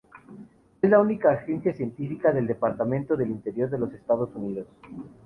Es 0.81 0.89
la 0.89 0.99
única 0.99 1.29
agencia 1.31 1.75
científica 1.75 2.33
del 2.33 2.47
Departamento 2.47 3.15
del 3.15 3.29
Interior 3.29 3.69
de 3.69 3.77
los 3.77 3.93
Estados 3.93 4.33
Unidos. 4.33 4.65